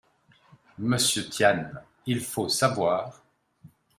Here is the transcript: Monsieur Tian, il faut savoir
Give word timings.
Monsieur 0.79 1.29
Tian, 1.29 1.69
il 2.07 2.21
faut 2.21 2.49
savoir 2.49 3.21